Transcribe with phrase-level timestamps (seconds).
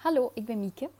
[0.00, 0.90] Hallo, ik ben Mieke.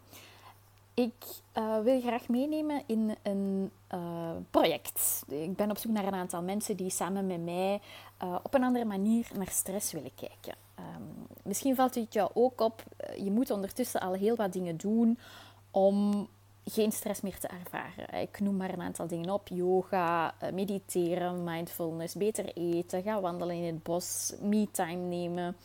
[0.94, 1.12] Ik
[1.58, 5.22] uh, wil graag meenemen in een uh, project.
[5.28, 7.80] Ik ben op zoek naar een aantal mensen die samen met mij
[8.22, 10.54] uh, op een andere manier naar stress willen kijken.
[10.78, 12.82] Um, misschien valt het jou ook op,
[13.16, 15.18] je moet ondertussen al heel wat dingen doen
[15.70, 16.28] om
[16.64, 18.20] geen stress meer te ervaren.
[18.20, 23.64] Ik noem maar een aantal dingen op: yoga, mediteren, mindfulness, beter eten, gaan wandelen in
[23.64, 25.56] het bos, me-time nemen.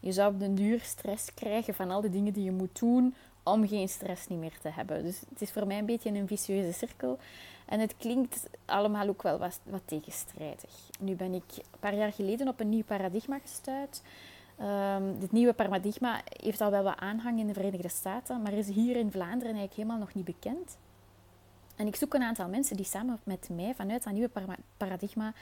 [0.00, 3.14] Je zou op den duur stress krijgen van al die dingen die je moet doen
[3.42, 5.02] om geen stress niet meer te hebben.
[5.02, 7.18] Dus het is voor mij een beetje een vicieuze cirkel.
[7.66, 10.70] En het klinkt allemaal ook wel wat, wat tegenstrijdig.
[11.00, 14.02] Nu ben ik een paar jaar geleden op een nieuw paradigma gestuurd.
[14.60, 18.68] Um, dit nieuwe paradigma heeft al wel wat aanhang in de Verenigde Staten, maar is
[18.68, 20.78] hier in Vlaanderen eigenlijk helemaal nog niet bekend.
[21.76, 24.30] En ik zoek een aantal mensen die samen met mij vanuit dat nieuwe
[24.76, 25.32] paradigma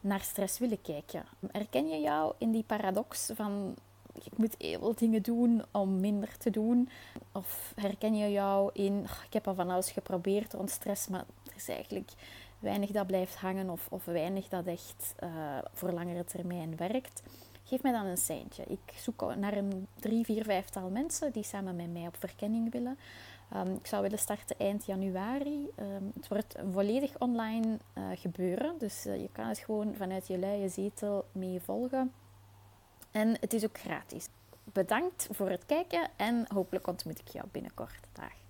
[0.00, 1.24] naar stress willen kijken.
[1.52, 3.74] Herken je jou in die paradox van
[4.14, 6.88] ik moet heel veel dingen doen om minder te doen?
[7.32, 11.56] Of herken je jou in, ik heb al van alles geprobeerd rond stress, maar er
[11.56, 12.10] is eigenlijk
[12.58, 15.30] weinig dat blijft hangen of, of weinig dat echt uh,
[15.72, 17.22] voor langere termijn werkt?
[17.64, 18.64] Geef mij dan een seintje.
[18.66, 22.98] Ik zoek naar een drie, vier, vijftal mensen die samen met mij op verkenning willen.
[23.56, 25.68] Um, ik zou willen starten eind januari.
[25.80, 28.74] Um, het wordt volledig online uh, gebeuren.
[28.78, 32.12] Dus uh, je kan het gewoon vanuit je luie zetel mee volgen.
[33.10, 34.26] En het is ook gratis.
[34.64, 38.06] Bedankt voor het kijken en hopelijk ontmoet ik jou binnenkort.
[38.12, 38.47] Dag.